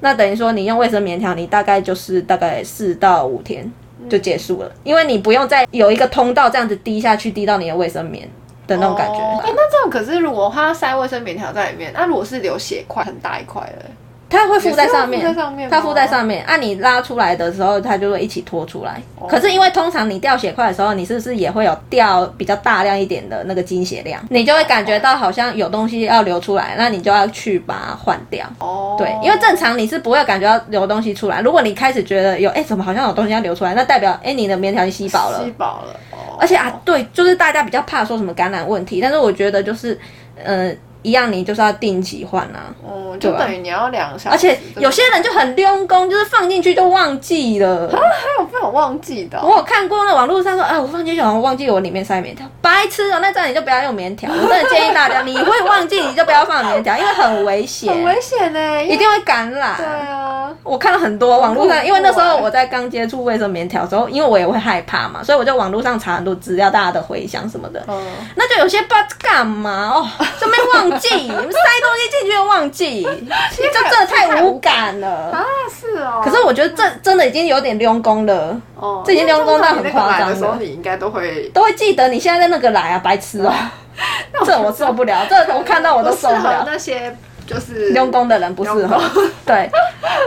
[0.00, 3.70] 那等于说你用卫生棉条，你大概就是大概四到五天
[4.08, 8.28] 就结束了，因为你不用再有一个通道这样子滴下去，滴到你的卫生棉
[8.66, 9.18] 的那种感觉。
[9.40, 13.84] 哎，那这样可是如果他塞卫生棉条在里面，那如果是流血块很大一块的。
[14.28, 15.22] 它会附在上面，
[15.70, 16.44] 它附在上面。
[16.44, 19.00] 按你拉出来的时候，它就会一起拖出来。
[19.28, 24.20] 可是因为通常你掉血块的时候，你是不是也会有掉比较大量一点的那个经血量？
[24.30, 28.44] 你就会感觉到好像有东西要流出来，那你就要去把它换掉。
[28.58, 31.40] 哦，对，因为正常你是不会感觉到流东西出来。
[31.40, 35.44] 如果你开始觉得有，哎，怎么好像有东西要流出来，那代表哎你的棉条吸饱了。
[35.44, 35.94] 吸饱了。
[36.40, 39.96] 而且啊，对，就是大家比较怕说什么感染问题，但是我觉得就是，
[40.42, 40.76] 嗯。
[41.04, 42.74] 一样，你就是要定期换啊。
[42.82, 44.34] 哦，就等于你要两小时。
[44.34, 47.86] 而且有些人就很溜工，就是放进去就忘记了。
[47.92, 49.38] 啊，还有被我忘记的？
[49.40, 53.18] 我有看过那网络上说，哎，我放进去好像忘记我里面塞棉条，白痴哦！
[53.20, 54.30] 那这样你就不要用棉条。
[54.32, 57.92] 我真的建议大家， 你会忘记你就不要放棉条，因为很危险。
[57.94, 59.76] 很危险呢，一定会感染。
[59.76, 67.84] 对啊，我看了很多网络上，因为那时候我在刚接触卫生棉条的时候，因为我也会害怕嘛，所以我就网络上查很多资料，大家的回想什么的。
[67.86, 68.02] 哦。
[68.34, 70.08] 那就有些不知道干嘛哦，
[70.40, 71.08] 就没忘记。
[71.08, 73.02] 塞东西进去又忘记，
[73.56, 75.44] 就真的太无感了啊！
[75.70, 80.56] 是哦，可是我觉得这真的已经有点溜工了哦，这已经溜工到很夸张了。
[80.60, 83.52] 你应该都会都会记得你现在在那个来啊，白痴哦！
[84.44, 86.64] 这我受不了，这我看到我都受不了。
[86.66, 87.14] 那些
[87.46, 89.00] 就是溜工的人不适合。
[89.46, 89.70] 对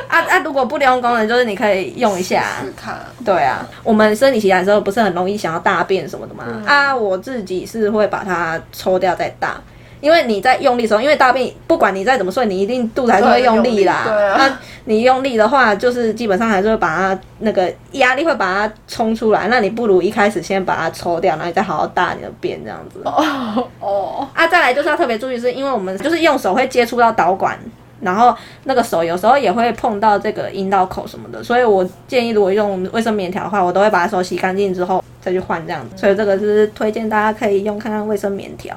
[0.08, 2.44] 啊啊，如果不溜工的，就是你可以用一下。
[2.76, 2.96] 看。
[3.26, 6.46] 对啊，我们生理期来的时候不是很容易想要大便什么的吗？
[6.66, 9.60] 啊，我自己是会把它抽掉再大。
[10.00, 14.06] 因为你在用力的时候，因为大便不管你再怎么睡，你一定肚子还是会用力啦。
[14.38, 19.48] 那你用力的话，就是基本上还是会把它那个压力会把它冲出来。
[19.48, 23.02] 那你不如一开始先把它抽掉，然后你再好好大你的便这样子。
[23.04, 24.28] 哦哦。
[24.34, 27.58] 啊，再来就是要特别注意，是因为我们就是用手会接触到导管，
[28.00, 35.98] 然后那个手有时候也会碰到这个阴道口什么的，所以我建议如果用卫生棉条的话，我都会把手洗干净之后再去换这样子。
[35.98, 38.76] 所以这个是推荐大家可以用看看卫生棉条。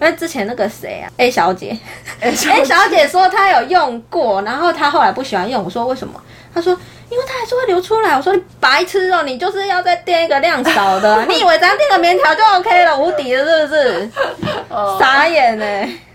[0.00, 1.76] 因为之前那个谁啊，A 小姐
[2.20, 2.32] ，A
[2.64, 5.62] 小姐说她有用过，然后她后来不喜欢用。
[5.64, 6.20] 我说为什么？
[6.54, 6.72] 她说
[7.10, 8.16] 因为它还是会流出来。
[8.16, 14.10] 我说你白痴哦，你就是要再垫一个量少的， 你以为只要垫个棉条就 OK 了，无敌了是不是？
[14.98, 15.64] 傻眼呢。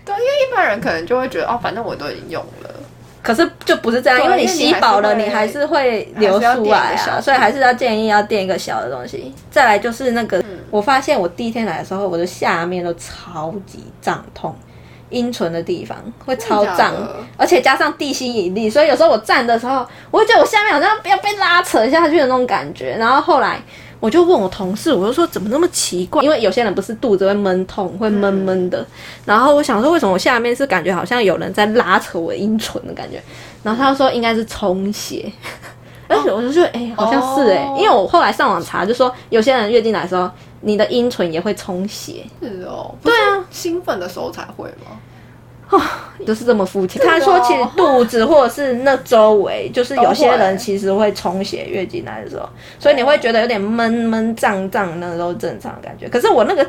[0.04, 2.59] 对，因为一般人可能就会觉得哦，反正我都已经用了。
[3.22, 9.34] 可是就不是这样，因为你吸饱了，你还是会流出来啊，所以还是要建议要垫一个小的东西。
[9.50, 14.54] 再来就是那个，我发现我第一天来的时候，我的下面都超级胀痛，
[15.10, 16.94] 阴唇的地方会超胀，
[17.36, 22.96] 而且加上地心引力，所以有时候我站的时候，我会觉得我下面好像要被拉扯下去的那种感觉。
[22.98, 23.60] 然后后来。
[24.00, 26.22] 我就问我同事，我就说怎么那么奇怪？
[26.22, 28.84] 因为有些人不是肚子会闷痛，会闷闷的。
[29.26, 33.22] 然后我想说，为什么我下面是感觉好像有人在拉扯我阴唇的感觉？
[33.62, 35.30] 然后他就说应该是充血，
[36.08, 40.30] 而且我就觉得哎，好像是哎，因为我后来上网查，就说有些人月经来的时候，
[40.62, 42.24] 你的阴唇也会充血。
[42.40, 44.96] 是哦，对啊，兴奋的时候才会吗？
[46.26, 47.00] 就是这么肤浅。
[47.06, 56.08] 他说，其实肚子或者是那周围，就是有些人其实会充血，月经来的时候，所以你会觉得有点闷闷胀胀，那都是正常的感觉。
[56.08, 56.68] 可是我那个，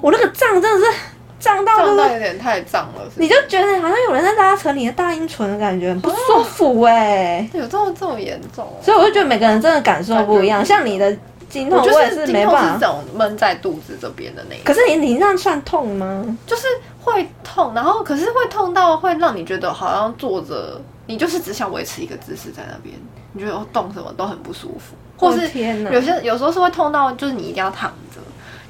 [0.00, 0.92] 我那个胀真的是
[1.38, 8.82] 胀到就胀到是，有点太胀了，是是你就觉得好像有人在拉扯你的大阴唇的感觉，很不舒服哎、有这么这么严重哦？
[8.82, 11.16] 所以我就觉得每个人真的感受不一样，像你的
[11.48, 12.78] 经痛，我也是没办法。
[12.80, 16.36] 这种闷在肚子这边的那一，可是你你那算痛吗？
[16.46, 16.62] 就是
[17.04, 22.94] 会痛，然后可是会痛到会让你觉得好像坐着，你就是只想维持一个姿势在那边，
[23.32, 28.20] 你觉得哦动什么都很不舒服，或是天哪有些有时候是会痛到就是你一定要躺着，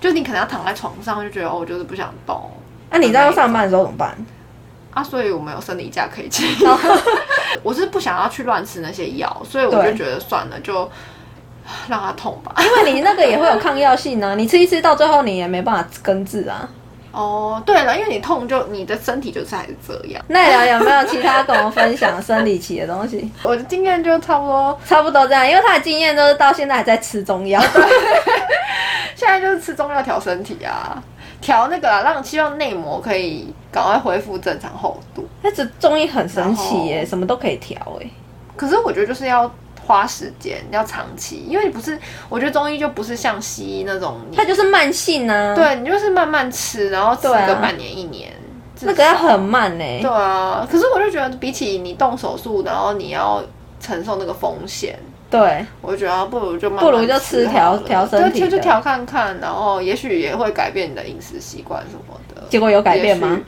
[0.00, 2.50] 就是你可能要躺在床上，就觉得哦我就是不想动。
[2.90, 4.16] 那、你在要上班的时候怎么办？
[4.92, 6.46] 啊，所以我们有生理假可以请。
[7.64, 10.88] 我是不想要去乱吃那些药，所以我就觉得算了，就
[11.88, 12.54] 让它痛吧。
[12.62, 16.68] 因为你那个也会有抗药性啊，你吃一吃到最后你也没办法根治啊。
[17.14, 20.22] 哦，对了，因为你痛就你的身体就是还是这样。
[20.28, 23.30] 奈良有没有其他跟我分享生理期的东西？
[23.44, 27.62] 我的经验就差不多，差不多这样，因为他的经验都是到现在还在吃中药。
[29.14, 31.00] 现在就是吃中药调身体啊，
[31.40, 35.28] 调那个啊，让希望内膜可以赶快恢复正常厚度。
[35.40, 38.06] 那这中医很神奇耶，什么都可以调哎。
[38.56, 39.48] 可是我觉得就是要
[39.86, 48.32] 花时间，要长期，因为你不是，我觉得中医就不是像西医那种，它就是慢性啊，，对你就是慢慢吃，然后吃个半年一年，
[48.74, 49.84] 至那个要很慢呢。
[50.00, 53.42] 对啊，可是我就觉得比起你动手术，然后你要
[53.78, 54.98] 承受那个风险，
[55.30, 62.42] 对，我就觉得不如就慢慢不如就吃调调身体对就就调看看，然后也许也会改变你的饮食习惯什么的。
[62.48, 63.40] 结果有改变吗？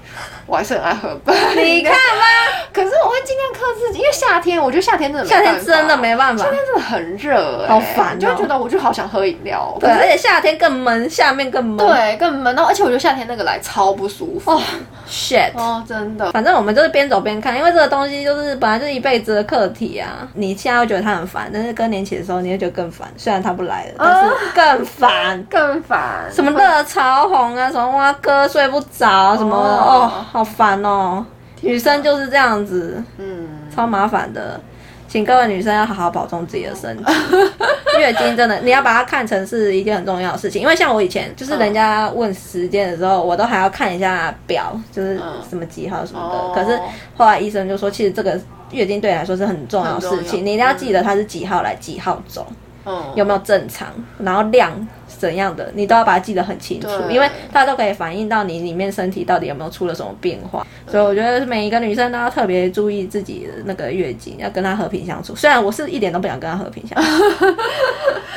[0.46, 1.32] 我还是很爱喝吧。
[1.54, 2.24] 你看吗？
[2.72, 6.50] 可是我会尽量克制，因为夏天，我觉得夏天真的夏天真的没办法夏。
[6.50, 9.74] 天真的很热、欸，好烦就会觉得我就好想喝饮料。
[9.80, 11.78] 对，可是而且夏天更闷，下面更闷。
[11.78, 12.54] 对，更闷。
[12.54, 14.50] 然后而且我觉得夏天那个来超不舒服。
[14.50, 14.60] 哦
[15.08, 15.52] ，shit。
[15.54, 16.30] 哦，真的。
[16.32, 20.28] 反正我们就是边走边看，因为这个东西就是本来就是一辈子的课题啊。
[20.34, 23.08] 你现在会觉得它很烦，但是更年期的时候你会觉得更烦。
[23.16, 25.42] 虽然它不来了， 但是更烦。
[25.48, 26.00] 更烦。
[26.30, 31.24] 什么热潮红啊，什么哇哥睡不着，什么哦好烦哦。
[31.62, 34.60] 女生就是这样子，嗯，超麻烦的。
[35.08, 37.04] 请各位女生要好好保重自己的身体。
[37.98, 40.60] 月经真的，你要把它看成是一件很重要的事情。
[40.60, 46.62] 因为像我以前，就是人家问时间的时候，我都还要看一下表，就是嗯什么几号什么哦的。
[46.62, 46.78] 可是
[47.16, 48.38] 后来医生就说，其实这个
[48.72, 52.46] 月经对你来说是很重要的事情，你一定要记得它是几号来几号走，
[52.84, 54.70] 嗯，有没有正常，然后量
[55.18, 60.66] 怎样的，你都要把它记得很清楚，对因为它都可以反映到你里面身体到底有没有出了什么变化。
[60.88, 65.34] 所以我觉得每一个女生都要特别注意自己的那个月经，要跟她和平相处。
[65.34, 67.44] 虽然我是一点都不想跟她和平相处，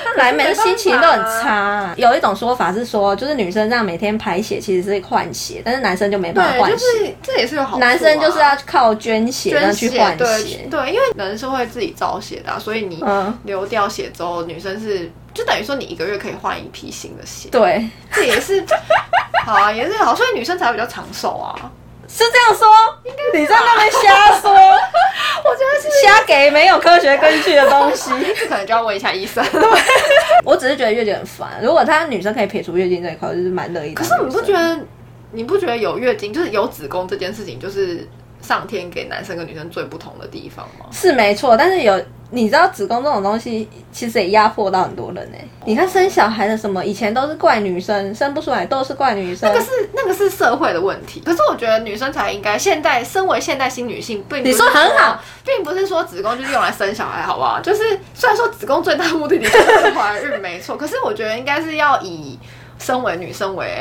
[0.03, 1.93] 她来每次心情都很差。
[1.95, 6.77] 有一种说法是说，就是女生这样每天排血其实是换血，但是男生就没办法对，换血。
[6.77, 7.77] 就是这也是有好。
[7.77, 10.67] 男生就是要靠捐血，去换对血。
[10.71, 18.61] 对，因为人是会自己造血的啊、所以你嗯流掉血之后，女生是就等于说你一个月可以换一批新的鞋，对， 这也是
[19.45, 21.55] 好啊，也是好，所以女生才会比较长寿啊。
[22.11, 22.67] 是这样说。
[23.33, 28.09] 你在那边瞎说， 我觉得是瞎给没有科学根据的东西。
[28.35, 29.45] 这可能就要问一下医生。
[30.43, 31.59] 我只是觉得月经很烦。
[31.61, 33.93] 如果她女生可以撇除月经这一块，我就是蛮乐意。
[33.93, 34.79] 可是你不觉得
[35.31, 38.07] 你不觉得有月经就是有子宫这件事情，就是
[38.41, 40.87] 上天给男生跟女生最不同的地方吗？
[40.91, 41.55] 是没错？
[41.55, 49.51] 但是有你知道子宫这种东西，其实也压迫到很多人呢、你看生小孩的什么，以前都是怪女生，生不出来都是怪女生。
[49.51, 57.59] 那个是那个是社会的问题，可是我觉得女生才应该，现代身为现代新女性，并不是你说很好，并不是说子宫就是用来生小孩，好不好？
[57.59, 62.37] 就是虽然说子宫最大的目的就是怀孕，没错，可是我觉得应该是要以
[62.77, 63.79] 身为女生为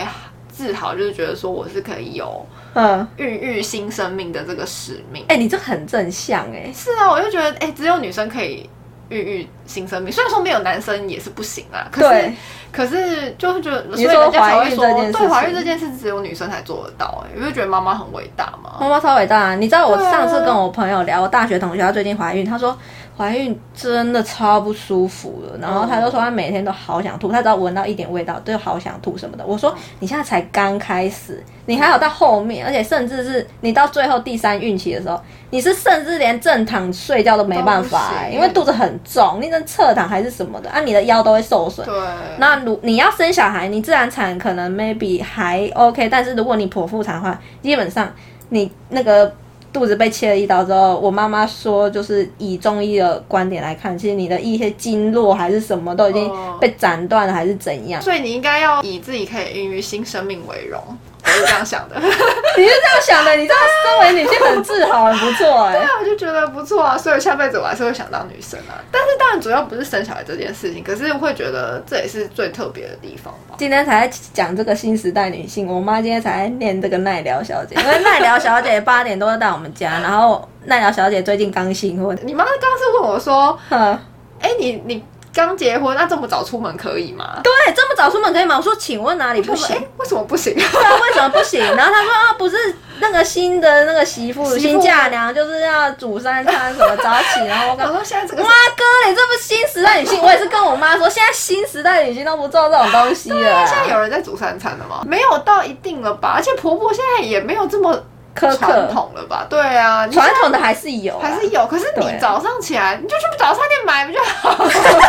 [0.58, 2.44] 自豪，就是觉得说我是可以有
[2.74, 5.24] 嗯，孕育新生命的这个使命。
[5.28, 8.68] 哎、你这很正向哎、是啊，我就觉得哎、只有女生可以
[9.08, 12.34] 孕育新生命，虽然说没有男生也是不行啊，可是对
[12.72, 18.76] 可是就是觉得，所以人家才会说，对怀孕这件事只有女生才做得到、哎，你会觉得妈妈很伟大嘛？
[18.80, 19.54] 妈妈超伟大、啊。
[19.54, 22.76] 你知道我上次跟我朋友聊，我大学同学她最近怀孕，她说
[23.18, 29.44] 怀孕真的超不舒服的，然后她就说她每天都好想吐，她只要闻到一点味道就好想吐什么的。
[29.44, 41.84] 我说你现在才刚开始，你还有到后面，而且甚至是你到最后第三孕期的时候，你是甚至连正躺睡觉都没办法、因为肚子很重，你能侧躺还是什么的，啊，你的腰都会受损。
[41.84, 41.94] 对，
[42.38, 48.08] 那如你要生小孩，你自然产可能 maybe 还 OK，但是如果你剖腹产的话，基本上
[48.50, 49.34] 你那个
[49.72, 58.00] 肚子被切了一刀之后，我妈妈说，就是以中医的观点来看，其实你的一些经络还是什么都已经哦被斩断了，还是怎样。
[58.00, 60.82] 所以你应该要以自己可以孕育新生命为荣。
[61.28, 61.96] 我是这样想的。
[62.00, 63.36] 你是这样想的？
[63.36, 68.80] 你这样身为女性很自豪，很不错哎、对啊，我就觉得不错啊，所以下辈子我还是会想当女生啊。
[68.90, 73.54] 但是当然主要不是生小孩这件事情，可是会觉得这也是最特别的地方吧。
[73.58, 83.98] 今天才在讲这个新时代女性，我妈今天才在念这个奈良小姐，因为奈良小姐八点多就到我们家，然后奈良小姐最近刚新婚，你妈刚刚是问我说，哼，
[84.40, 85.04] 哎、你你
[85.34, 87.40] 刚结婚，那这么早出门可以吗？
[87.42, 88.56] 对，这么早出门可以吗？
[88.56, 89.76] 我说，请问哪里不哎、行？
[89.96, 90.54] 为什么不行？
[90.56, 91.60] 对啊，为什么不行？
[91.76, 92.56] 然后他说啊，不是
[93.00, 100.20] 那个新的那个媳妇新嫁娘就是要煮三餐什么早起，然后我我刚说现在这个哇哥，你这不新时代女性？
[100.20, 105.02] 我也是跟我妈说，现在新时代女性都不做这种东西了啊，现在有人在煮三餐了吗？
[105.06, 106.32] 没有到一定了吧？
[106.36, 107.94] 而且婆婆现在也没有这么
[108.36, 108.88] 苛传。
[108.88, 109.46] 统了吧？
[109.48, 114.64] 对啊，传统的还是有啊，还是有，可是你早上起来你就去早餐店买不就好？
[114.64, 114.70] 你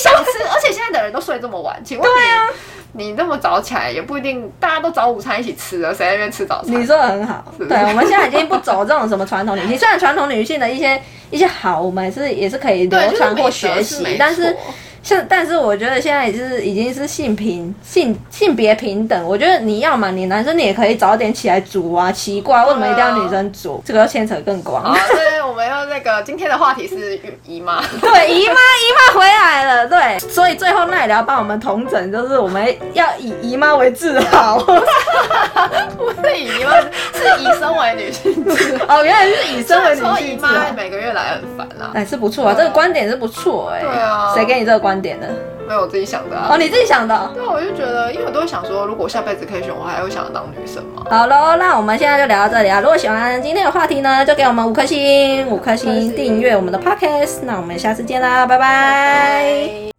[0.00, 2.46] 想吃，而且现在的人都睡这么晚，请问你、对啊。
[2.92, 6.80] 你那么早起来也不一定，大家都早午餐一起吃了，谁在那边吃早餐？
[6.80, 7.64] 你说的很好，是。
[7.66, 14.60] 对，我们现在已经不走这种什么传统 女性，虽然传统女性的一些一些好，我们也是也是可以流传或学习，但是错
[15.02, 23.82] 像但是我觉得现在也是已经是性平性性别平等，我觉得你要嘛，你男生你也可以早点起来煮啊，奇怪为什么一定要女生煮？
[23.84, 24.84] 这个要牵扯更广。
[24.84, 34.58] 好，对，我们要那个今天的话题是姨妈， 对，姨妈姨妈回来了，对，所以最后那也要帮我们同整，就是我们要以姨妈为自豪。
[35.96, 38.98] 不是以姨妈，是以身为女性自豪。
[38.98, 40.72] 哦，原来是以身为女说姨妈性自豪。
[40.76, 43.80] 每个月来很烦啊，哎，是不错啊，这个观点是不错哎。
[43.80, 45.26] 对啊谁给你这个观点呢？
[45.68, 46.48] 没有我自己想的啊。
[46.50, 47.30] 哦，你自己想的哦。
[47.34, 51.04] 对，我就觉得，因为我都会想说，如果下辈子可以选，我还会想当女生吗？
[51.10, 52.80] 好喽，那我们现在就聊到这里啊！
[52.80, 57.40] 如果喜欢今天的话题呢，就给我们五颗星，五颗星订阅我们的 podcast。
[57.42, 59.90] 那我们下次见啦，拜拜